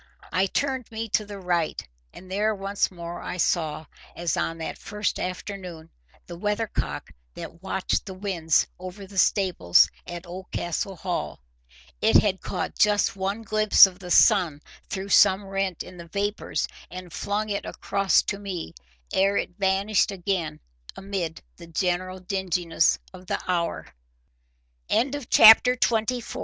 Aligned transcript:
I 0.31 0.47
turned 0.47 0.91
me 0.91 1.07
to 1.09 1.25
the 1.27 1.37
right, 1.37 1.87
and 2.11 2.31
there 2.31 2.55
once 2.55 2.89
more 2.89 3.21
I 3.21 3.37
saw, 3.37 3.85
as 4.15 4.35
on 4.35 4.57
that 4.57 4.79
first 4.79 5.19
afternoon, 5.19 5.91
the 6.25 6.35
weathercock 6.39 7.11
that 7.35 7.61
watched 7.61 8.07
the 8.07 8.15
winds 8.15 8.65
over 8.79 9.05
the 9.05 9.19
stables 9.19 9.91
at 10.07 10.25
Oldcastle 10.25 10.95
Hall. 10.95 11.39
It 12.01 12.15
had 12.19 12.41
caught 12.41 12.79
just 12.79 13.15
one 13.15 13.43
glimpse 13.43 13.85
of 13.85 13.99
the 13.99 14.09
sun 14.09 14.63
through 14.89 15.09
some 15.09 15.45
rent 15.45 15.83
in 15.83 15.97
the 15.97 16.07
vapours, 16.07 16.67
and 16.89 17.13
flung 17.13 17.49
it 17.49 17.63
across 17.67 18.23
to 18.23 18.39
me, 18.39 18.73
ere 19.13 19.37
it 19.37 19.55
vanished 19.59 20.09
again 20.09 20.61
amid 20.97 21.43
the 21.57 21.67
general 21.67 22.19
dingine 22.19 22.73